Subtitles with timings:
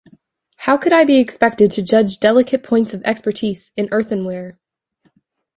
[0.55, 4.57] How could I be expected to judge delicate points of expertise in earthenware?